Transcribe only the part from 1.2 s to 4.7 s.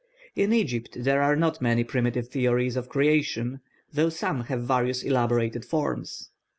are not many primitive theories of creation, though some have